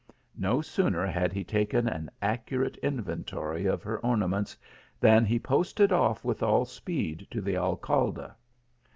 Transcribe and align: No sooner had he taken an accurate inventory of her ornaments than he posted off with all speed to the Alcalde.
No 0.39 0.61
sooner 0.63 1.05
had 1.05 1.31
he 1.31 1.43
taken 1.43 1.87
an 1.87 2.09
accurate 2.23 2.75
inventory 2.77 3.67
of 3.67 3.83
her 3.83 3.99
ornaments 3.99 4.57
than 4.99 5.25
he 5.25 5.37
posted 5.37 5.91
off 5.91 6.25
with 6.25 6.41
all 6.41 6.65
speed 6.65 7.27
to 7.29 7.39
the 7.39 7.55
Alcalde. 7.55 8.31